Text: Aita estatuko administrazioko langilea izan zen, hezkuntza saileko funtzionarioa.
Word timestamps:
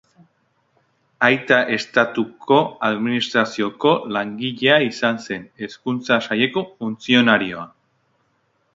Aita 1.27 1.59
estatuko 1.75 2.57
administrazioko 2.89 3.93
langilea 4.19 4.81
izan 4.89 5.23
zen, 5.29 5.47
hezkuntza 5.65 6.21
saileko 6.31 6.69
funtzionarioa. 6.77 7.73